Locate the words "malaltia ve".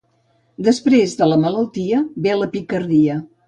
1.43-2.37